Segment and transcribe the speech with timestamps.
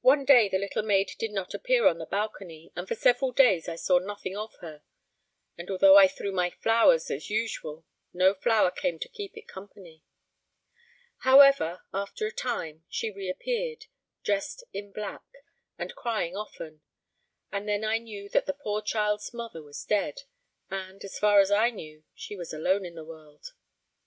[0.00, 3.68] One day the little maid did not appear on her balcony, and for several days
[3.68, 4.80] I saw nothing of her;
[5.58, 10.02] and although I threw my flowers as usual, no flower came to keep it company.
[11.24, 13.84] However, after a time, she reappeared,
[14.24, 15.26] dressed in black,
[15.78, 16.80] and crying often,
[17.52, 20.22] and then I knew that the poor child's mother was dead,
[20.70, 23.52] and, as far as I knew, she was alone in the world.